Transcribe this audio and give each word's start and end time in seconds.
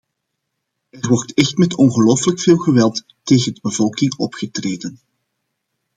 Er 0.89 1.07
wordt 1.07 1.33
echt 1.33 1.57
met 1.57 1.75
ongelooflijk 1.75 2.39
veel 2.39 2.57
geweld 2.57 3.03
tegen 3.23 3.53
de 3.53 3.59
bevolking 3.61 4.15
opgetreden. 4.17 4.99